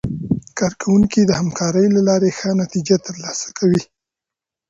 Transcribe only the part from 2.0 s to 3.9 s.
لارې ښه نتیجه ترلاسه کوي